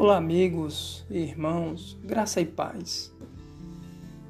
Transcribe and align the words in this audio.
Olá, 0.00 0.16
amigos 0.16 1.04
e 1.10 1.18
irmãos, 1.18 1.98
graça 2.04 2.40
e 2.40 2.46
paz. 2.46 3.12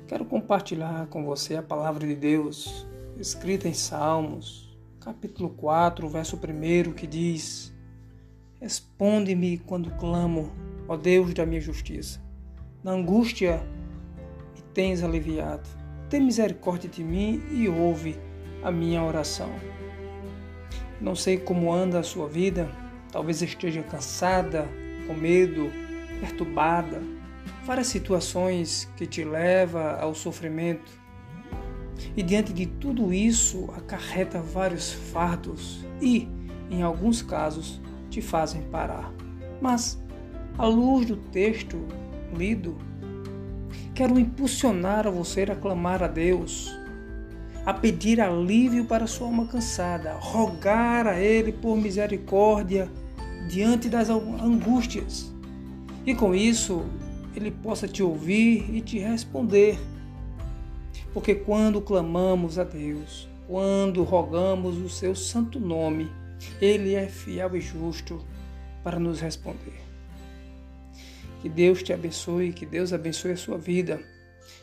Quero 0.07 0.25
compartilhar 0.25 1.07
com 1.09 1.27
você 1.27 1.57
a 1.57 1.63
palavra 1.63 2.07
de 2.07 2.15
Deus, 2.15 2.87
escrita 3.19 3.69
em 3.69 3.75
Salmos, 3.75 4.75
capítulo 4.99 5.51
4, 5.51 6.09
verso 6.09 6.37
1, 6.37 6.95
que 6.95 7.07
diz: 7.07 7.71
Responde-me 8.59 9.59
quando 9.59 9.91
clamo, 9.99 10.51
ó 10.89 10.97
Deus 10.97 11.35
da 11.35 11.45
minha 11.45 11.61
justiça. 11.61 12.19
Na 12.83 12.93
angústia 12.93 13.63
me 14.57 14.63
tens 14.73 15.03
aliviado. 15.03 15.69
Tem 16.09 16.19
misericórdia 16.19 16.89
de 16.89 17.05
mim 17.05 17.43
e 17.51 17.69
ouve 17.69 18.19
a 18.65 18.71
minha 18.71 19.03
oração. 19.03 19.51
Não 20.99 21.15
sei 21.15 21.37
como 21.37 21.71
anda 21.71 21.99
a 21.99 22.03
sua 22.03 22.27
vida, 22.27 22.71
talvez 23.13 23.43
esteja 23.43 23.83
cansada, 23.83 24.67
com 25.09 25.15
medo, 25.15 25.73
perturbada, 26.21 27.03
várias 27.65 27.87
situações 27.89 28.89
que 28.97 29.07
te 29.07 29.25
levam 29.25 29.83
ao 29.99 30.15
sofrimento. 30.15 30.93
E 32.17 32.23
diante 32.23 32.53
de 32.53 32.67
tudo 32.67 33.13
isso, 33.13 33.71
acarreta 33.77 34.41
vários 34.41 34.93
fardos 34.93 35.85
e, 36.01 36.29
em 36.71 36.83
alguns 36.83 37.23
casos, 37.23 37.81
te 38.11 38.21
fazem 38.21 38.63
parar. 38.63 39.13
Mas, 39.61 40.01
à 40.57 40.67
luz 40.67 41.07
do 41.07 41.17
texto 41.17 41.77
lido, 42.37 42.77
quero 43.95 44.19
impulsionar 44.19 45.07
a 45.07 45.11
você 45.11 45.43
a 45.43 45.57
clamar 45.57 46.03
a 46.03 46.07
Deus, 46.07 46.73
a 47.67 47.75
pedir 47.75 48.21
alívio 48.21 48.85
para 48.85 49.07
sua 49.07 49.27
alma 49.27 49.47
cansada, 49.47 50.13
rogar 50.13 51.07
a 51.07 51.19
Ele 51.19 51.53
por 51.53 51.77
misericórdia 51.77 52.89
diante 53.49 53.89
das 53.89 54.11
angústias. 54.11 55.33
E 56.07 56.15
com 56.15 56.35
isso, 56.35 56.85
Ele 57.35 57.51
possa 57.51 57.89
te 57.89 58.03
ouvir 58.03 58.73
e 58.75 58.81
te 58.81 58.99
responder. 58.99 59.79
Porque 61.13 61.35
quando 61.35 61.81
clamamos 61.81 62.59
a 62.59 62.65
Deus, 62.65 63.29
quando 63.47 64.05
rogamos 64.05 64.77
o 64.77 64.89
seu 64.89 65.15
santo 65.15 65.59
nome, 65.59 66.11
Ele 66.61 66.95
é 66.95 67.07
fiel 67.07 67.57
e 67.57 67.61
justo 67.61 68.25
para 68.85 69.01
nos 69.01 69.21
responder. 69.21 69.81
Que 71.41 71.49
Deus 71.49 71.83
te 71.83 71.93
abençoe, 71.93 72.53
que 72.53 72.67
Deus 72.67 72.93
abençoe 72.93 73.33
a 73.33 73.37
sua 73.37 73.57
vida, 73.57 74.01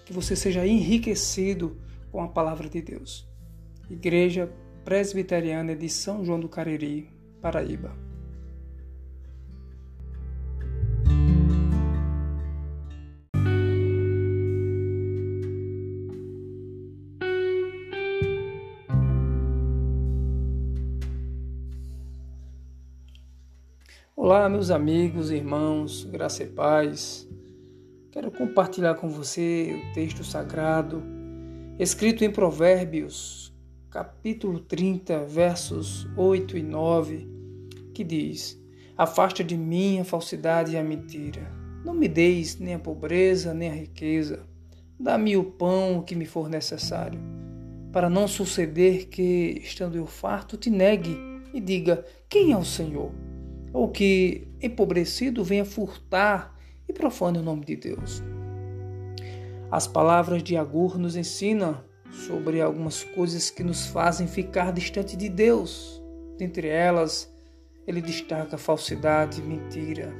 que 0.06 0.14
você 0.14 0.36
seja 0.36 0.66
enriquecido 0.66 1.78
com 2.12 2.22
a 2.22 2.28
palavra 2.28 2.70
de 2.70 2.82
Deus. 2.82 3.28
Igreja 3.90 4.52
Presbiteriana 4.84 5.76
de 5.76 5.90
São 5.90 6.24
João 6.24 6.40
do 6.40 6.50
Cariri, 6.50 7.10
Paraíba. 7.42 8.05
Olá, 24.26 24.50
meus 24.50 24.72
amigos, 24.72 25.30
irmãos, 25.30 26.04
graça 26.04 26.42
e 26.42 26.48
paz. 26.48 27.30
Quero 28.10 28.32
compartilhar 28.32 28.96
com 28.96 29.08
você 29.08 29.80
o 29.80 29.94
texto 29.94 30.24
sagrado 30.24 31.04
escrito 31.78 32.26
em 32.26 32.32
Provérbios, 32.32 33.54
capítulo 33.92 34.60
30, 34.62 35.26
versos 35.26 36.08
8 36.18 36.58
e 36.58 36.64
9, 36.64 37.30
que 37.94 38.04
diz: 38.04 38.60
Afasta 38.98 39.44
de 39.44 39.56
mim 39.56 40.00
a 40.00 40.04
falsidade 40.04 40.72
e 40.72 40.78
a 40.78 40.84
mentira. 40.84 41.48
Não 41.86 41.94
me 41.94 42.08
deis 42.08 42.58
nem 42.58 42.74
a 42.74 42.80
pobreza 42.80 43.54
nem 43.54 43.70
a 43.70 43.76
riqueza. 43.76 44.40
Dá-me 45.00 45.38
o 45.38 45.44
pão 45.44 46.02
que 46.02 46.16
me 46.16 46.26
for 46.26 46.50
necessário, 46.50 47.20
para 47.92 48.10
não 48.10 48.28
suceder 48.28 49.06
que, 49.06 49.62
estando 49.64 49.96
eu 49.96 50.08
farto, 50.08 50.58
te 50.58 50.72
negue 50.72 51.16
e 51.54 51.62
diga: 51.62 52.04
Quem 52.28 52.54
é 52.54 52.58
o 52.58 52.66
Senhor? 52.66 53.12
Ou 53.76 53.90
que 53.90 54.48
empobrecido 54.62 55.44
venha 55.44 55.66
furtar 55.66 56.58
e 56.88 56.94
profane 56.94 57.40
o 57.40 57.44
nome 57.44 57.66
de 57.66 57.76
Deus. 57.76 58.24
As 59.70 59.86
palavras 59.86 60.42
de 60.42 60.56
Agur 60.56 60.98
nos 60.98 61.18
ensinam 61.18 61.84
sobre 62.10 62.62
algumas 62.62 63.04
coisas 63.04 63.50
que 63.50 63.64
nos 63.64 63.86
fazem 63.88 64.28
ficar 64.28 64.72
distante 64.72 65.18
de 65.18 65.28
Deus. 65.28 66.02
Dentre 66.38 66.70
elas, 66.70 67.30
ele 67.86 68.02
destaca 68.02 68.58
falsidade 68.58 69.42
e 69.42 69.44
mentira. 69.44 70.14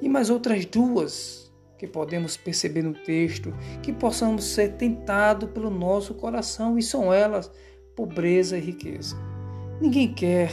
E 0.00 0.08
mais 0.08 0.30
outras 0.30 0.64
duas 0.64 1.52
que 1.76 1.88
podemos 1.88 2.36
perceber 2.36 2.82
no 2.82 2.94
texto, 2.94 3.52
que 3.82 3.92
possamos 3.92 4.44
ser 4.44 4.74
tentados 4.74 5.50
pelo 5.50 5.70
nosso 5.70 6.14
coração, 6.14 6.78
e 6.78 6.82
são 6.82 7.12
elas 7.12 7.50
pobreza 7.96 8.56
e 8.56 8.60
riqueza. 8.60 9.16
Ninguém 9.80 10.14
quer 10.14 10.52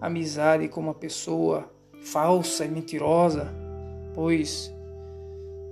amizade 0.00 0.68
com 0.68 0.80
uma 0.80 0.94
pessoa 0.94 1.70
falsa 2.00 2.64
e 2.64 2.68
mentirosa, 2.68 3.52
pois 4.14 4.72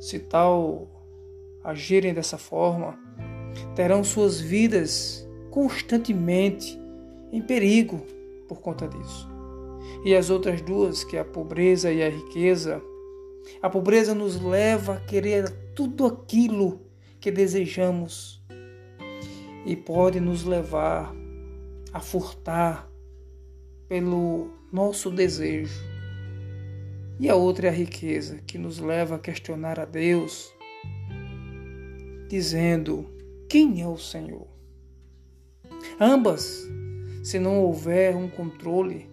se 0.01 0.19
tal 0.19 0.89
agirem 1.65 2.15
dessa 2.15 2.39
forma, 2.39 2.99
terão 3.75 4.05
suas 4.05 4.41
vidas 4.41 5.27
constantemente 5.51 6.79
em 7.33 7.43
perigo 7.43 8.01
por 8.49 8.61
conta 8.61 8.87
disso. 8.87 9.29
E 10.05 10.15
as 10.15 10.31
outras 10.31 10.61
duas, 10.61 11.03
que 11.03 11.17
é 11.17 11.21
a 11.21 11.25
pobreza 11.25 11.91
e 11.91 12.03
a 12.03 12.09
riqueza, 12.09 12.81
a 13.63 13.71
pobreza 13.71 14.15
nos 14.15 14.41
leva 14.41 14.95
a 14.95 15.01
querer 15.01 15.51
tudo 15.75 16.07
aquilo 16.07 16.81
que 17.21 17.31
desejamos 17.31 18.43
e 19.65 19.75
pode 19.75 20.21
nos 20.21 20.45
levar 20.45 21.13
a 21.93 22.01
furtar 22.01 22.89
pelo 23.89 24.51
nosso 24.73 25.11
desejo. 25.11 25.81
E 27.19 27.29
a 27.29 27.35
outra 27.35 27.69
é 27.69 27.71
a 27.71 27.73
riqueza, 27.73 28.41
que 28.47 28.59
nos 28.59 28.79
leva 28.79 29.17
a 29.17 29.19
questionar 29.19 29.81
a 29.81 29.85
Deus, 29.85 30.53
dizendo: 32.29 33.11
Quem 33.49 33.81
é 33.81 33.89
o 33.89 33.97
Senhor? 33.97 34.47
Ambas, 36.01 36.69
se 37.23 37.39
não 37.39 37.61
houver 37.61 38.15
um 38.15 38.29
controle, 38.29 39.09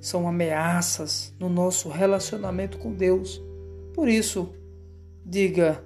são 0.00 0.28
ameaças 0.28 1.34
no 1.38 1.48
nosso 1.48 1.88
relacionamento 1.88 2.78
com 2.78 2.92
Deus. 2.92 3.42
Por 3.94 4.08
isso, 4.08 4.54
diga: 5.24 5.84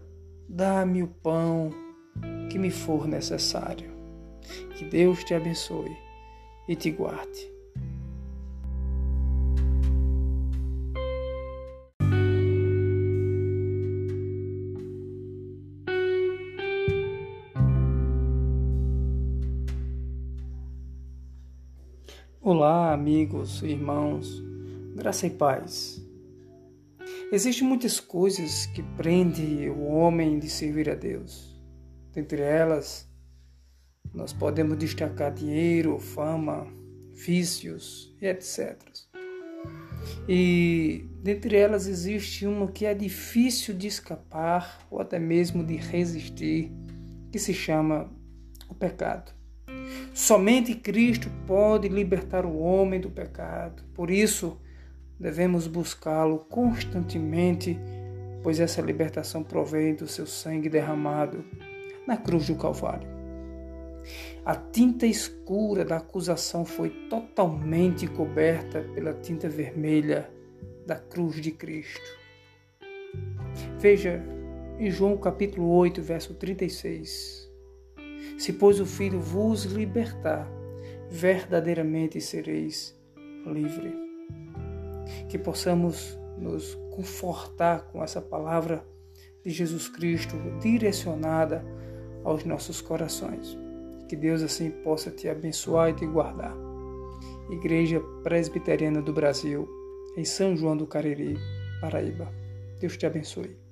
dá-me 0.49 1.03
o 1.03 1.09
pão 1.09 1.71
que 2.51 2.59
me 2.59 2.71
for 2.71 3.07
necessário. 3.07 3.91
Que 4.77 4.85
Deus 4.85 5.25
te 5.25 5.35
abençoe 5.35 5.97
e 6.69 6.77
te 6.77 6.91
guarde. 6.91 7.58
Olá, 22.41 22.93
amigos, 22.93 23.63
irmãos, 23.65 24.41
graça 24.95 25.27
e 25.27 25.31
paz. 25.31 26.01
Existem 27.33 27.67
muitas 27.67 27.99
coisas 27.99 28.65
que 28.67 28.81
prendem 28.97 29.69
o 29.69 29.83
homem 29.87 30.39
de 30.39 30.49
servir 30.49 30.89
a 30.89 30.95
Deus. 30.95 31.61
Dentre 32.13 32.41
elas, 32.41 33.11
nós 34.15 34.33
podemos 34.33 34.79
destacar 34.79 35.35
dinheiro, 35.35 35.99
fama, 35.99 36.69
vícios 37.13 38.17
e 38.23 38.27
etc. 38.27 38.79
E 40.29 41.09
dentre 41.21 41.57
elas 41.57 41.89
existe 41.89 42.47
uma 42.47 42.71
que 42.71 42.87
é 42.87 42.95
difícil 42.95 43.75
de 43.75 43.89
escapar 43.89 44.87
ou 44.89 45.01
até 45.01 45.19
mesmo 45.19 45.65
de 45.65 45.75
resistir, 45.75 46.71
que 47.33 47.39
se 47.41 47.53
chama 47.53 48.09
o 48.69 48.75
pecado. 48.77 49.38
Somente 50.19 50.75
Cristo 50.75 51.31
pode 51.47 51.87
libertar 51.87 52.45
o 52.45 52.59
homem 52.59 53.01
do 53.01 53.09
pecado. 53.09 53.85
Por 53.95 54.11
isso, 54.11 54.61
devemos 55.19 55.69
buscá-lo 55.69 56.41
constantemente, 56.41 57.79
pois 58.43 58.59
essa 58.59 58.83
libertação 58.83 59.45
provém 59.45 59.95
do 59.95 60.09
seu 60.09 60.27
sangue 60.27 60.69
derramado 60.69 61.45
na 62.05 62.17
cruz 62.17 62.49
do 62.49 62.57
Calvário. 62.57 63.09
A 64.45 64.57
tinta 64.57 65.07
escura 65.07 65.85
da 65.85 65.99
acusação 65.99 66.65
foi 66.65 66.91
totalmente 67.09 68.09
coberta 68.09 68.81
pela 68.93 69.15
tinta 69.15 69.49
vermelha 69.49 70.29
da 70.85 70.97
cruz 70.97 71.41
de 71.41 71.53
Cristo. 71.53 72.19
Veja 73.79 74.21
em 74.81 74.91
João 74.91 75.17
capítulo 75.17 75.69
8, 75.69 76.03
verso 76.03 76.35
36. 76.35 77.48
Se, 78.39 78.53
pois, 78.53 78.81
o 78.81 78.87
Filho 78.87 79.21
vos 79.21 79.65
libertar, 79.65 80.51
verdadeiramente 81.11 82.21
sereis 82.21 82.99
livre. 83.47 83.95
Que 85.29 85.39
possamos 85.39 86.19
nos 86.37 86.75
confortar 86.91 87.87
com 87.91 88.03
essa 88.03 88.21
palavra 88.21 88.85
de 89.45 89.51
Jesus 89.51 89.89
Cristo 89.89 90.37
direcionada 90.61 91.65
aos 92.25 92.45
nossos 92.45 92.81
corações. 92.81 93.59
Que 94.09 94.17
Deus 94.17 94.43
assim 94.43 94.71
possa 94.71 95.11
te 95.11 95.29
abençoar 95.29 95.91
e 95.91 95.95
te 95.95 96.07
guardar. 96.07 96.57
Igreja 97.51 98.01
Presbiteriana 98.23 99.01
do 99.01 99.13
Brasil, 99.13 99.69
em 100.17 100.25
São 100.25 100.57
João 100.57 100.77
do 100.77 100.87
Cariri, 100.87 101.37
Paraíba. 101.81 102.29
Deus 102.81 102.97
te 102.97 103.07
abençoe. 103.07 103.68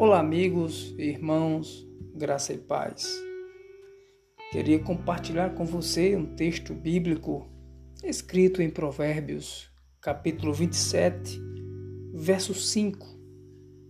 Olá, 0.00 0.18
amigos, 0.18 0.94
irmãos, 0.96 1.86
graça 2.14 2.54
e 2.54 2.56
paz. 2.56 3.22
Queria 4.50 4.78
compartilhar 4.78 5.50
com 5.50 5.66
você 5.66 6.16
um 6.16 6.24
texto 6.36 6.72
bíblico 6.72 7.46
escrito 8.02 8.62
em 8.62 8.70
Provérbios, 8.70 9.70
capítulo 10.00 10.54
27, 10.54 11.38
verso 12.14 12.54
5, 12.54 13.06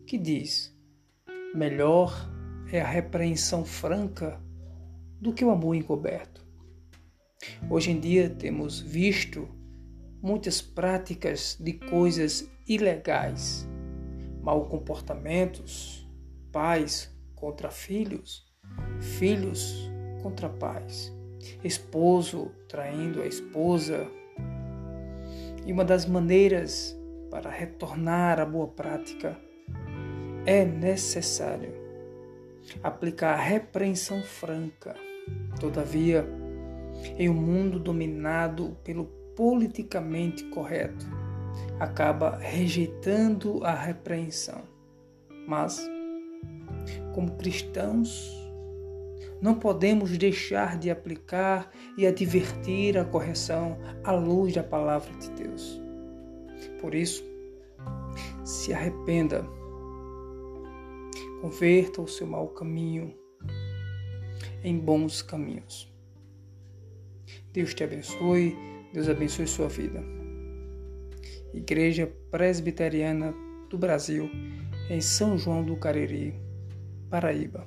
que 0.05 0.19
diz: 0.19 0.77
Melhor 1.55 2.13
é 2.73 2.81
a 2.81 2.89
repreensão 2.89 3.65
franca 3.65 4.43
do 5.21 5.33
que 5.33 5.45
o 5.45 5.51
amor 5.53 5.77
encoberto. 5.77 6.45
Hoje 7.71 7.93
em 7.93 8.01
dia 8.01 8.29
temos 8.29 8.81
visto 8.81 9.49
muitas 10.21 10.61
práticas 10.61 11.57
de 11.61 11.75
coisas 11.75 12.51
ilegais, 12.67 13.65
mal 14.43 14.67
comportamentos, 14.67 16.09
pais 16.51 17.15
contra 17.35 17.71
filhos, 17.71 18.47
filhos 19.01 19.91
contra 20.23 20.49
pais, 20.49 21.13
esposo 21.63 22.51
traindo 22.69 23.23
a 23.23 23.27
esposa. 23.27 24.07
E 25.67 25.73
uma 25.73 25.85
das 25.85 26.07
maneiras 26.07 26.97
para 27.31 27.51
retornar 27.51 28.41
à 28.41 28.45
boa 28.45 28.69
prática 28.69 29.39
é 30.47 30.65
necessário 30.65 31.73
aplicar 32.83 33.35
a 33.35 33.43
repreensão 33.43 34.23
franca. 34.23 34.95
Todavia, 35.61 36.27
em 37.19 37.29
um 37.29 37.35
mundo 37.35 37.79
dominado 37.79 38.77
pelo 38.83 39.05
politicamente 39.37 40.45
correto, 40.45 41.07
acaba 41.81 42.37
rejeitando 42.37 43.65
a 43.65 43.75
repreensão. 43.75 44.63
Mas 45.49 45.81
como 47.15 47.37
cristãos, 47.37 48.31
não 49.41 49.55
podemos 49.55 50.17
deixar 50.19 50.79
de 50.79 50.91
aplicar 50.91 51.71
e 51.97 52.07
advertir 52.07 52.99
a 52.99 53.05
correção 53.05 53.79
à 54.05 54.13
luz 54.13 54.55
da 54.55 54.63
palavra 54.63 55.11
de 55.15 55.31
Deus. 55.31 55.81
Por 56.81 56.95
isso, 56.95 57.25
se 58.45 58.75
arrependa, 58.75 59.45
converta 61.41 62.03
o 62.03 62.09
seu 62.09 62.27
mau 62.27 62.49
caminho 62.49 63.15
em 64.63 64.79
bons 64.79 65.23
caminhos. 65.23 65.91
Deus 67.53 67.73
te 67.73 67.83
abençoe, 67.83 68.55
Deus 68.93 69.09
abençoe 69.09 69.47
sua 69.47 69.69
vida. 69.69 70.20
Igreja 71.53 72.11
Presbiteriana 72.31 73.35
do 73.69 73.77
Brasil, 73.77 74.31
em 74.89 75.01
São 75.01 75.37
João 75.37 75.65
do 75.65 75.77
Cariri, 75.77 76.35
Paraíba. 77.09 77.67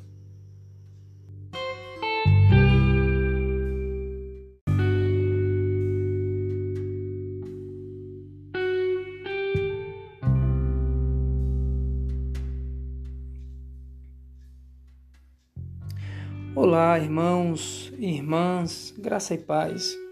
Olá, 16.55 16.99
irmãos 16.99 17.91
e 17.97 18.05
irmãs, 18.05 18.93
graça 18.97 19.33
e 19.33 19.37
paz. 19.37 20.02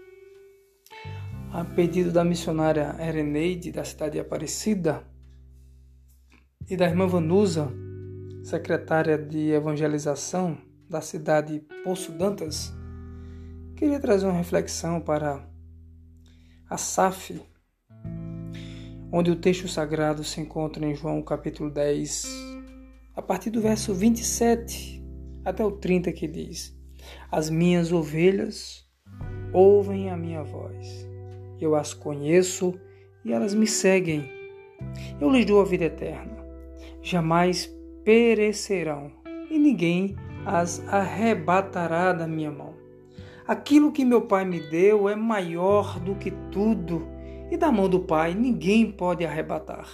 A 1.54 1.66
pedido 1.66 2.10
da 2.10 2.24
missionária 2.24 2.96
Ereneide, 2.98 3.70
da 3.70 3.84
cidade 3.84 4.12
de 4.12 4.20
Aparecida, 4.20 5.06
e 6.66 6.74
da 6.74 6.86
irmã 6.88 7.06
Vanusa, 7.06 7.70
secretária 8.42 9.18
de 9.18 9.50
evangelização 9.50 10.56
da 10.88 11.02
cidade 11.02 11.58
de 11.58 11.60
Poço 11.84 12.10
Dantas, 12.12 12.72
queria 13.76 14.00
trazer 14.00 14.24
uma 14.24 14.38
reflexão 14.38 14.98
para 14.98 15.46
a 16.70 16.78
SAF, 16.78 17.38
onde 19.12 19.30
o 19.30 19.36
texto 19.36 19.68
sagrado 19.68 20.24
se 20.24 20.40
encontra 20.40 20.86
em 20.86 20.94
João 20.94 21.20
capítulo 21.20 21.68
10, 21.68 22.24
a 23.14 23.20
partir 23.20 23.50
do 23.50 23.60
verso 23.60 23.92
27 23.92 25.04
até 25.44 25.62
o 25.62 25.72
30, 25.72 26.12
que 26.12 26.26
diz: 26.26 26.74
As 27.30 27.50
minhas 27.50 27.92
ovelhas 27.92 28.90
ouvem 29.52 30.08
a 30.08 30.16
minha 30.16 30.42
voz, 30.42 31.11
eu 31.60 31.74
as 31.74 31.94
conheço 31.94 32.74
e 33.24 33.32
elas 33.32 33.54
me 33.54 33.66
seguem. 33.66 34.28
Eu 35.20 35.30
lhes 35.30 35.44
dou 35.44 35.60
a 35.60 35.64
vida 35.64 35.84
eterna, 35.84 36.44
jamais 37.00 37.72
perecerão, 38.04 39.12
e 39.50 39.58
ninguém 39.58 40.16
as 40.44 40.86
arrebatará 40.88 42.12
da 42.12 42.26
minha 42.26 42.50
mão. 42.50 42.74
Aquilo 43.46 43.92
que 43.92 44.04
meu 44.04 44.22
Pai 44.22 44.44
me 44.44 44.60
deu 44.60 45.08
é 45.08 45.14
maior 45.14 46.00
do 46.00 46.14
que 46.14 46.30
tudo, 46.50 47.06
e 47.50 47.56
da 47.56 47.70
mão 47.70 47.88
do 47.88 48.00
Pai 48.00 48.34
ninguém 48.34 48.90
pode 48.90 49.24
arrebatar. 49.24 49.88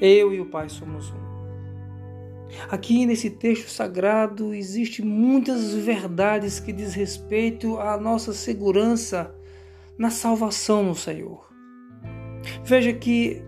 Eu 0.00 0.32
e 0.32 0.40
o 0.40 0.46
Pai 0.46 0.68
somos 0.68 1.10
um. 1.10 1.36
Aqui 2.70 3.04
nesse 3.04 3.30
texto 3.30 3.68
sagrado 3.68 4.54
existe 4.54 5.02
muitas 5.02 5.74
verdades 5.74 6.60
que 6.60 6.72
diz 6.72 6.94
respeito 6.94 7.78
à 7.78 7.98
nossa 7.98 8.32
segurança 8.32 9.34
na 9.98 10.10
salvação 10.10 10.82
no 10.82 10.94
Senhor. 10.94 11.46
Veja 12.64 12.92
que 12.92 13.42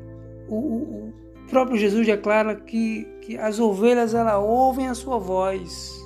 o, 0.48 1.12
próprio 1.48 1.78
Jesus 1.78 2.06
declara 2.06 2.54
que, 2.54 3.04
que 3.22 3.36
as 3.36 3.58
ovelhas 3.58 4.14
ela 4.14 4.38
ouvem 4.38 4.88
a 4.88 4.94
sua 4.94 5.18
voz 5.18 5.98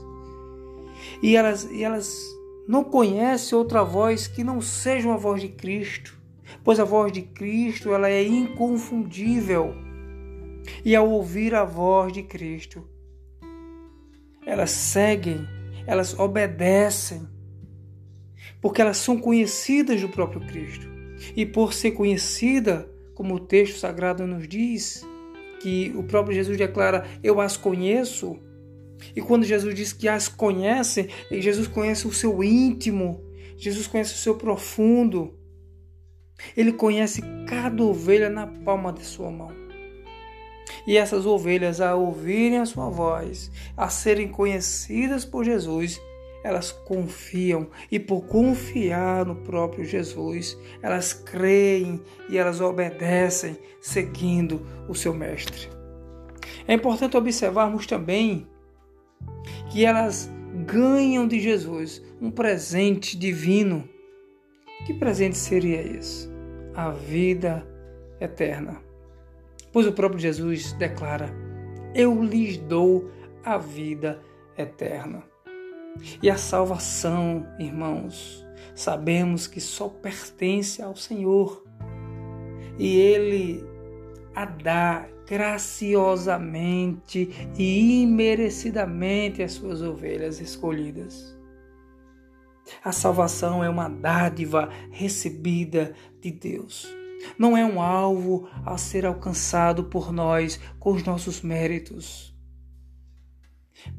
e 1.23 1.37
elas, 1.37 1.65
e 1.71 1.83
elas 1.83 2.17
não 2.67 2.85
conhecem 2.85 3.57
outra 3.57 3.83
voz 3.83 4.27
que 4.27 4.45
não 4.45 4.61
seja 4.61 5.09
uma 5.09 5.17
voz 5.19 5.41
de 5.41 5.49
Cristo, 5.49 6.19
pois 6.65 6.79
a 6.79 6.85
voz 6.85 7.13
de 7.13 7.23
Cristo 7.23 7.93
ela 7.93 8.09
é 8.09 8.23
inconfundível. 8.25 9.75
E 10.85 10.95
ao 10.95 11.09
ouvir 11.11 11.55
a 11.55 11.65
voz 11.65 12.13
de 12.13 12.23
Cristo, 12.23 12.89
elas 14.47 14.71
seguem, 14.71 15.47
elas 15.87 16.19
obedecem, 16.19 17.29
porque 18.63 18.81
elas 18.81 18.97
são 18.97 19.19
conhecidas 19.19 20.01
do 20.01 20.09
próprio 20.09 20.41
Cristo. 20.47 20.89
E 21.37 21.45
por 21.45 21.75
ser 21.75 21.91
conhecida, 21.91 22.89
como 23.15 23.35
o 23.35 23.41
texto 23.41 23.79
sagrado 23.79 24.27
nos 24.27 24.49
diz, 24.49 25.05
que 25.61 25.93
o 25.97 26.05
próprio 26.05 26.35
Jesus 26.35 26.57
declara: 26.57 27.07
Eu 27.23 27.41
as 27.41 27.57
conheço. 27.57 28.39
E 29.17 29.21
quando 29.21 29.45
Jesus 29.45 29.75
diz 29.75 29.93
que 29.93 30.09
as 30.09 30.29
conhece, 30.29 31.11
Jesus 31.31 31.67
conhece 31.67 32.07
o 32.07 32.13
seu 32.13 32.43
íntimo, 32.43 33.21
Jesus 33.57 33.89
conhece 33.89 34.15
o 34.15 34.19
seu 34.19 34.37
profundo. 34.37 35.37
Ele 36.57 36.73
conhece 36.73 37.21
cada 37.47 37.83
ovelha 37.83 38.31
na 38.31 38.47
palma 38.47 38.93
de 38.93 39.05
sua 39.05 39.31
mão. 39.31 39.53
E 40.87 40.97
essas 40.97 41.27
ovelhas, 41.27 41.81
a 41.81 41.95
ouvirem 41.95 42.59
a 42.59 42.67
sua 42.67 42.89
voz, 42.89 43.51
a 43.77 43.89
serem 43.89 44.29
conhecidas 44.29 45.25
por 45.25 45.45
Jesus, 45.45 46.01
elas 46.43 46.73
confiam 46.73 47.69
e 47.91 47.99
por 47.99 48.23
confiar 48.27 49.25
no 49.25 49.37
próprio 49.37 49.85
Jesus, 49.85 50.59
elas 50.83 51.13
creem 51.13 52.01
e 52.29 52.37
elas 52.37 52.61
obedecem 52.61 53.57
seguindo 53.81 54.67
o 54.89 54.95
seu 54.95 55.15
mestre. 55.15 55.69
É 56.67 56.75
importante 56.75 57.17
observarmos 57.17 57.87
também 57.87 58.47
que 59.71 59.85
elas 59.85 60.31
ganham 60.67 61.27
de 61.27 61.41
Jesus 61.41 62.03
um 62.21 62.31
presente 62.31 63.17
divino. 63.17 63.89
Que 64.87 64.95
presente 64.95 65.37
seria 65.37 65.81
esse? 65.81 66.29
A 66.75 66.91
vida 66.91 67.67
eterna. 68.21 68.81
Pois 69.73 69.87
o 69.87 69.93
próprio 69.93 70.21
Jesus 70.21 70.73
declara: 70.75 71.31
Eu 71.95 72.23
lhes 72.23 72.57
dou 72.57 73.11
a 73.45 73.59
vida 73.59 74.21
eterna. 74.57 75.32
E 76.23 76.31
a 76.31 76.37
salvação, 76.37 77.47
irmãos, 77.59 78.47
sabemos 78.75 79.47
que 79.47 79.61
só 79.61 79.89
pertence 79.89 80.83
ao 80.83 80.97
Senhor. 80.97 81.65
E 82.79 82.97
Ele 82.97 83.65
a 84.35 84.45
dar 84.45 85.09
graciosamente 85.27 87.31
e 87.57 88.03
imerecidamente 88.03 89.43
as 89.43 89.53
suas 89.53 89.83
ovelhas 89.83 90.41
escolhidas. 90.41 91.37
A 92.85 92.93
salvação 92.93 93.63
é 93.63 93.69
uma 93.69 93.89
dádiva 93.89 94.69
recebida 94.91 95.95
de 96.21 96.31
Deus. 96.31 96.89
Não 97.39 97.57
é 97.57 97.65
um 97.65 97.81
alvo 97.81 98.49
a 98.65 98.77
ser 98.77 99.07
alcançado 99.07 99.85
por 99.85 100.13
nós 100.13 100.59
com 100.79 100.93
os 100.93 101.05
nossos 101.05 101.41
méritos. 101.41 102.32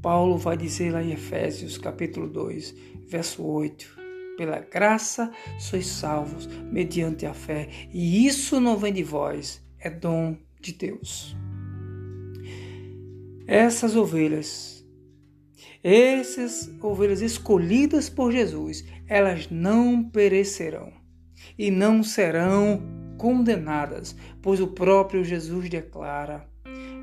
Paulo 0.02 0.38
vai 0.38 0.58
dizer 0.58 0.92
lá 0.92 1.04
em 1.04 1.12
Efésios 1.12 1.78
capítulo 1.78 2.28
2, 2.28 2.76
verso 3.08 3.44
8: 3.44 3.98
Pela 4.38 4.60
graça 4.60 5.32
sois 5.60 5.88
salvos 5.88 6.48
mediante 6.72 7.26
a 7.26 7.34
fé, 7.34 7.70
e 7.92 8.26
isso 8.26 8.60
não 8.60 8.78
vem 8.78 8.94
de 8.94 9.04
vós, 9.04 9.64
é 9.80 9.90
dom 9.90 10.38
de 10.60 10.74
Deus. 10.74 11.36
Essas 13.46 13.96
ovelhas, 13.96 14.86
essas 15.84 16.72
ovelhas 16.82 17.22
escolhidas 17.22 18.10
por 18.10 18.32
Jesus, 18.32 18.86
elas 19.08 19.50
não 19.50 20.04
perecerão 20.04 20.94
e 21.58 21.70
não 21.70 22.02
serão 22.04 22.82
condenadas, 23.18 24.16
pois 24.42 24.60
o 24.60 24.68
próprio 24.68 25.24
Jesus 25.24 25.70
declara: 25.70 26.48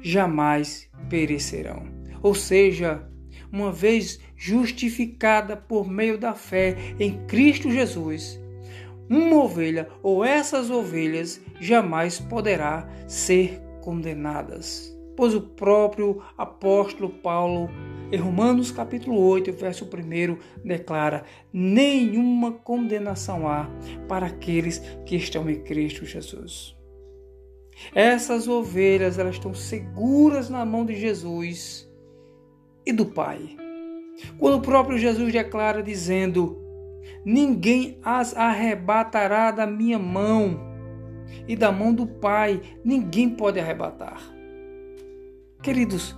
jamais 0.03 0.89
perecerão. 1.09 2.00
Ou 2.23 2.35
seja, 2.35 3.09
uma 3.53 3.73
vez 3.73 4.21
justificada 4.37 5.57
por 5.57 5.89
meio 5.89 6.17
da 6.17 6.35
fé 6.35 6.77
em 6.99 7.27
Cristo 7.27 7.71
Jesus, 7.71 8.41
uma 9.09 9.43
ovelha 9.43 9.89
ou 10.03 10.25
essas 10.25 10.71
ovelhas 10.71 11.41
jamais 11.61 12.21
poderá 12.21 12.89
ser 13.09 13.61
condenadas. 13.81 14.97
Pois 15.17 15.35
o 15.35 15.41
próprio 15.41 16.23
apóstolo 16.39 17.11
Paulo, 17.11 17.69
em 18.13 18.17
Romanos 18.17 18.71
capítulo 18.71 19.19
8, 19.19 19.53
verso 19.53 19.85
1, 19.85 20.65
declara: 20.65 21.25
nenhuma 21.53 22.53
condenação 22.53 23.49
há 23.49 23.69
para 24.09 24.27
aqueles 24.27 24.79
que 25.05 25.17
estão 25.17 25.51
em 25.51 25.61
Cristo 25.63 26.07
Jesus. 26.07 26.77
Essas 27.95 28.47
ovelhas 28.47 29.19
elas 29.19 29.35
estão 29.35 29.53
seguras 29.53 30.49
na 30.49 30.65
mão 30.65 30.87
de 30.87 30.95
Jesus 30.95 31.90
e 32.85 32.93
do 32.93 33.07
Pai. 33.07 33.57
Quando 34.39 34.57
o 34.57 34.63
próprio 34.63 34.99
Jesus 34.99 35.33
declara 35.33 35.83
dizendo: 35.83 36.59
ninguém 37.25 37.99
as 38.03 38.37
arrebatará 38.37 39.51
da 39.51 39.67
minha 39.67 39.99
mão, 39.99 40.61
e 41.47 41.57
da 41.57 41.71
mão 41.73 41.93
do 41.93 42.07
Pai 42.07 42.61
ninguém 42.85 43.31
pode 43.31 43.59
arrebatar. 43.59 44.21
Queridos, 45.63 46.17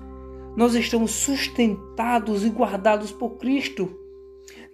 nós 0.57 0.75
estamos 0.75 1.11
sustentados 1.11 2.45
e 2.45 2.51
guardados 2.51 3.11
por 3.11 3.39
Cristo. 3.39 3.99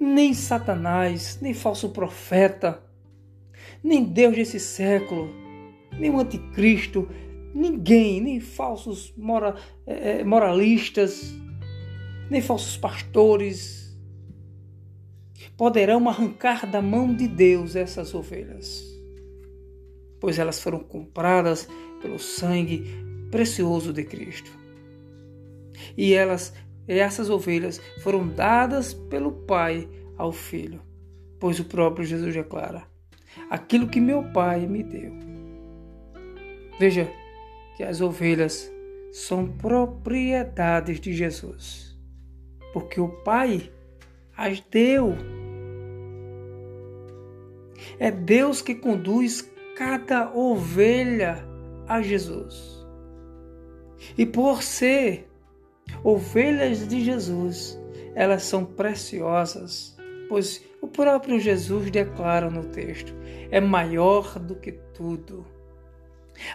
Nem 0.01 0.33
Satanás, 0.35 1.39
nem 1.41 1.53
falso 1.55 1.91
profeta, 1.91 2.83
nem 3.83 4.05
Deus 4.05 4.37
desse 4.37 4.61
século, 4.61 5.29
nem 5.99 6.11
o 6.11 6.21
anticristo, 6.21 7.09
ninguém, 7.55 8.21
nem 8.21 8.41
falsos 8.41 9.13
mora, 9.17 9.57
é, 9.87 10.23
moralistas, 10.23 11.35
nem 12.31 12.41
falsos 12.41 12.77
pastores, 12.77 13.97
poderão 15.57 16.09
arrancar 16.09 16.71
da 16.71 16.81
mão 16.81 17.15
de 17.15 17.27
Deus 17.27 17.75
essas 17.75 18.15
ovelhas, 18.15 18.85
pois 20.21 20.39
elas 20.39 20.61
foram 20.61 20.81
compradas 20.81 21.69
pelo 22.01 22.19
sangue 22.19 22.85
precioso 23.31 23.93
de 23.93 24.05
Cristo. 24.05 24.51
E 25.97 26.13
elas, 26.13 26.53
essas 26.87 27.31
ovelhas, 27.31 27.81
foram 28.03 28.29
dadas 28.29 28.93
pelo 28.95 29.33
Pai 29.33 29.89
ao 30.17 30.33
Filho, 30.33 30.81
pois 31.39 31.59
o 31.61 31.65
próprio 31.65 32.05
Jesus 32.05 32.35
declara: 32.35 32.85
aquilo 33.51 33.89
que 33.89 34.01
meu 34.01 34.23
Pai 34.33 34.67
me 34.67 34.83
deu. 34.83 35.13
Veja 36.79 37.11
que 37.77 37.83
as 37.83 38.01
ovelhas 38.01 38.71
são 39.13 39.47
propriedades 39.47 41.01
de 41.01 41.13
Jesus, 41.13 41.88
porque 42.73 43.01
o 43.01 43.09
Pai 43.09 43.71
as 44.37 44.61
deu 44.61 45.17
é 47.99 48.11
Deus 48.11 48.63
que 48.63 48.75
conduz 48.75 49.51
cada 49.77 50.33
ovelha 50.33 51.45
a 51.87 52.01
Jesus. 52.01 52.87
E 54.17 54.25
por 54.25 54.63
ser 54.63 55.29
ovelhas 56.05 56.87
de 56.87 57.05
Jesus, 57.05 57.79
elas 58.15 58.45
são 58.45 58.65
preciosas, 58.65 59.97
pois 60.29 60.65
o 60.81 60.87
próprio 60.87 61.41
Jesus 61.41 61.91
declara 61.91 62.49
no 62.49 62.65
texto: 62.65 63.13
é 63.51 63.61
maior 63.61 64.39
do 64.39 64.55
que 64.55 64.73
tudo. 64.95 65.45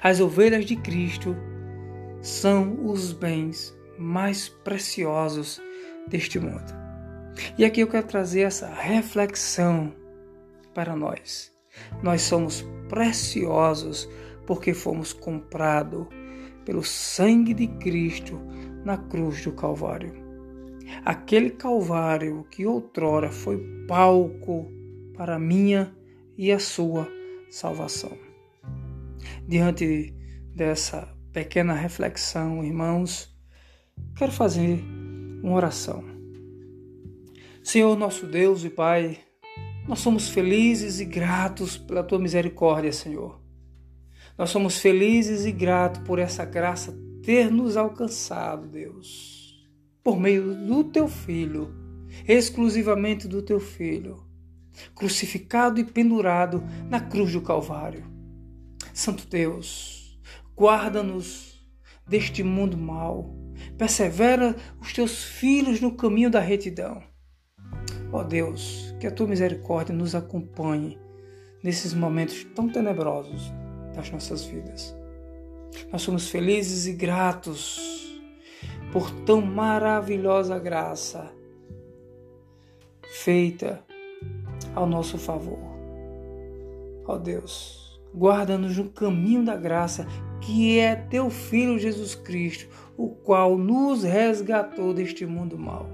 As 0.01 0.21
ovelhas 0.21 0.65
de 0.65 0.77
Cristo 0.77 1.35
são 2.21 2.85
os 2.85 3.11
bens 3.11 3.77
mais 3.97 4.47
preciosos 4.47 5.61
deste 6.07 6.39
mundo. 6.39 6.83
E 7.57 7.65
aqui 7.65 7.81
eu 7.81 7.87
quero 7.87 8.07
trazer 8.07 8.41
essa 8.41 8.67
reflexão 8.67 9.93
para 10.73 10.95
nós. 10.95 11.51
Nós 12.01 12.21
somos 12.21 12.65
preciosos 12.87 14.07
porque 14.45 14.73
fomos 14.73 15.13
comprados 15.13 16.07
pelo 16.65 16.83
sangue 16.83 17.53
de 17.53 17.67
Cristo 17.67 18.39
na 18.85 18.97
cruz 18.97 19.43
do 19.43 19.51
Calvário. 19.51 20.13
Aquele 21.05 21.49
Calvário 21.49 22.45
que 22.51 22.65
outrora 22.65 23.31
foi 23.31 23.57
palco 23.87 24.71
para 25.15 25.35
a 25.35 25.39
minha 25.39 25.95
e 26.37 26.51
a 26.51 26.59
sua 26.59 27.07
salvação. 27.49 28.17
Diante 29.47 30.13
dessa 30.55 31.13
pequena 31.31 31.73
reflexão, 31.73 32.63
irmãos, 32.63 33.35
quero 34.15 34.31
fazer 34.31 34.83
uma 35.43 35.57
oração. 35.57 36.01
Senhor 37.61 37.97
nosso 37.97 38.25
Deus 38.25 38.63
e 38.63 38.69
Pai, 38.69 39.19
nós 39.85 39.99
somos 39.99 40.29
felizes 40.29 41.01
e 41.01 41.05
gratos 41.05 41.77
pela 41.77 42.01
tua 42.01 42.17
misericórdia, 42.17 42.93
Senhor. 42.93 43.41
Nós 44.37 44.49
somos 44.49 44.77
felizes 44.79 45.45
e 45.45 45.51
gratos 45.51 46.01
por 46.03 46.17
essa 46.17 46.45
graça 46.45 46.97
ter 47.21 47.51
nos 47.51 47.75
alcançado, 47.75 48.67
Deus, 48.67 49.67
por 50.01 50.17
meio 50.17 50.55
do 50.55 50.85
teu 50.85 51.09
filho, 51.09 51.75
exclusivamente 52.25 53.27
do 53.27 53.41
teu 53.41 53.59
filho, 53.59 54.23
crucificado 54.95 55.77
e 55.79 55.83
pendurado 55.83 56.63
na 56.89 57.01
cruz 57.01 57.33
do 57.33 57.41
Calvário. 57.41 58.05
Santo 58.93 59.27
Deus, 59.27 60.17
guarda-nos 60.55 61.61
deste 62.07 62.43
mundo 62.43 62.77
mau, 62.77 63.42
persevera 63.77 64.55
os 64.81 64.93
teus 64.93 65.23
filhos 65.23 65.81
no 65.81 65.95
caminho 65.95 66.29
da 66.29 66.39
retidão. 66.39 67.03
Ó 68.11 68.19
oh 68.19 68.23
Deus, 68.23 68.93
que 68.99 69.07
a 69.07 69.11
tua 69.11 69.27
misericórdia 69.27 69.93
nos 69.93 70.13
acompanhe 70.13 70.99
nesses 71.63 71.93
momentos 71.93 72.43
tão 72.55 72.69
tenebrosos 72.69 73.51
das 73.95 74.11
nossas 74.11 74.43
vidas. 74.43 74.95
Nós 75.91 76.01
somos 76.01 76.29
felizes 76.29 76.85
e 76.85 76.93
gratos 76.93 78.21
por 78.91 79.09
tão 79.25 79.41
maravilhosa 79.41 80.59
graça 80.59 81.33
feita 83.23 83.83
ao 84.75 84.85
nosso 84.85 85.17
favor. 85.17 85.59
Ó 87.05 87.17
Deus, 87.17 87.99
guarda-nos 88.15 88.77
no 88.77 88.89
caminho 88.89 89.43
da 89.43 89.55
graça 89.55 90.07
que 90.41 90.79
é 90.79 90.95
teu 90.95 91.29
Filho 91.29 91.79
Jesus 91.79 92.15
Cristo, 92.15 92.67
o 92.97 93.09
qual 93.09 93.57
nos 93.57 94.03
resgatou 94.03 94.93
deste 94.93 95.25
mundo 95.25 95.57
mau. 95.57 95.87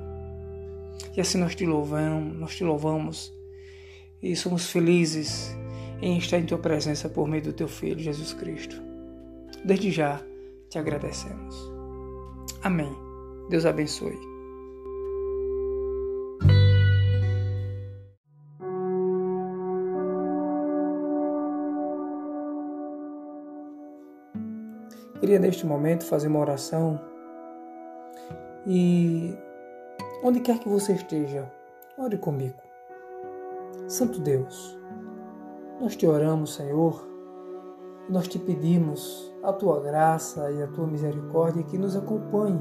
E 1.16 1.22
assim 1.22 1.38
nós 1.38 1.56
te 1.56 1.66
louvamos, 1.66 2.38
nós 2.38 2.56
te 2.56 2.64
louvamos 2.64 3.34
e 4.22 4.36
somos 4.36 4.70
felizes 4.70 5.56
em 6.02 6.18
estar 6.18 6.38
em 6.38 6.46
tua 6.46 6.58
presença 6.58 7.10
por 7.10 7.28
meio 7.28 7.44
do 7.44 7.54
teu 7.54 7.68
filho 7.68 8.00
Jesus 8.00 8.34
Cristo. 8.34 8.82
Desde 9.64 9.92
já 9.92 10.22
te 10.70 10.78
agradecemos. 10.78 11.56
Amém. 12.62 12.92
Deus 13.50 13.66
abençoe. 13.66 14.39
Queria 25.20 25.40
neste 25.40 25.66
momento 25.66 26.06
fazer 26.06 26.28
uma 26.28 26.40
oração 26.40 27.00
e 28.66 29.38
Onde 30.22 30.42
quer 30.42 30.60
que 30.60 30.68
você 30.68 30.94
esteja, 30.94 31.50
ore 31.98 32.18
comigo. 32.18 32.62
Santo 33.88 34.20
Deus, 34.20 34.78
nós 35.80 35.96
te 35.96 36.06
oramos, 36.06 36.56
Senhor, 36.56 37.08
nós 38.10 38.28
te 38.28 38.38
pedimos 38.38 39.34
a 39.42 39.54
tua 39.54 39.80
graça 39.80 40.52
e 40.52 40.62
a 40.62 40.68
tua 40.68 40.86
misericórdia 40.86 41.64
que 41.64 41.78
nos 41.78 41.96
acompanhe 41.96 42.60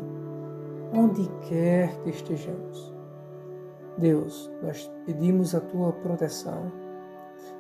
onde 0.95 1.29
quer 1.49 2.01
que 2.03 2.11
estejamos. 2.11 2.95
Deus, 3.97 4.49
nós 4.63 4.89
pedimos 5.05 5.53
a 5.53 5.61
tua 5.61 5.93
proteção. 5.93 6.71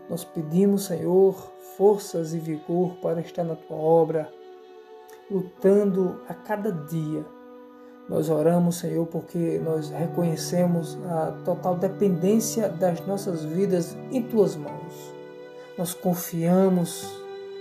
Nós 0.08 0.24
pedimos, 0.24 0.84
Senhor, 0.84 1.34
forças 1.76 2.32
e 2.32 2.38
vigor 2.38 2.94
para 3.02 3.20
estar 3.20 3.42
na 3.42 3.56
tua 3.56 3.76
obra, 3.76 4.30
lutando 5.30 6.20
a 6.28 6.34
cada 6.34 6.72
dia. 6.72 7.24
Nós 8.08 8.30
oramos, 8.30 8.76
Senhor, 8.76 9.06
porque 9.06 9.60
nós 9.62 9.90
reconhecemos 9.90 10.98
a 11.04 11.32
total 11.44 11.76
dependência 11.76 12.68
das 12.68 13.06
nossas 13.06 13.44
vidas 13.44 13.96
em 14.10 14.22
tuas 14.22 14.56
mãos. 14.56 15.14
Nós 15.76 15.92
confiamos 15.92 17.06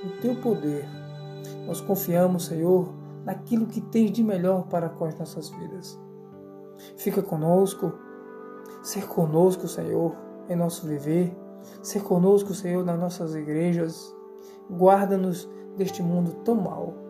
no 0.04 0.12
teu 0.22 0.36
poder. 0.36 0.88
Nós 1.66 1.82
confiamos, 1.82 2.46
Senhor, 2.46 2.94
naquilo 3.26 3.68
que 3.68 3.82
tens 3.82 4.12
de 4.12 4.24
melhor 4.24 4.68
para 4.68 4.88
com 4.88 5.04
as 5.04 5.20
nossas 5.20 5.50
vidas. 5.50 6.00
Fica 6.96 7.22
conosco, 7.22 7.92
ser 8.82 9.06
conosco, 9.06 9.68
Senhor, 9.68 10.16
em 10.48 10.56
nosso 10.56 10.88
viver, 10.88 11.36
ser 11.84 12.02
conosco, 12.04 12.54
Senhor, 12.54 12.86
nas 12.86 12.98
nossas 12.98 13.36
igrejas. 13.36 14.16
Guarda-nos 14.72 15.50
deste 15.76 16.02
mundo 16.02 16.36
tão 16.46 16.56
mal. 16.56 17.07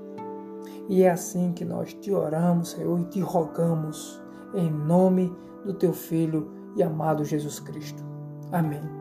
E 0.90 1.04
é 1.04 1.12
assim 1.12 1.52
que 1.52 1.66
nós 1.66 1.94
te 1.94 2.12
oramos, 2.12 2.70
Senhor, 2.72 3.00
e 3.00 3.06
te 3.06 3.20
rogamos, 3.20 4.22
em 4.54 4.72
nome 4.72 5.36
do 5.66 5.74
teu 5.74 5.94
Filho 5.94 6.50
e 6.76 6.84
amado 6.84 7.26
Jesus 7.26 7.60
Cristo. 7.60 8.04
Amém. 8.52 8.97